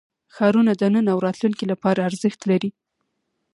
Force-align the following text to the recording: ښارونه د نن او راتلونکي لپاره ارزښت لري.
ښارونه 0.35 0.71
د 0.77 0.83
نن 0.93 1.05
او 1.13 1.17
راتلونکي 1.27 1.65
لپاره 1.71 2.05
ارزښت 2.09 2.41
لري. 2.51 2.69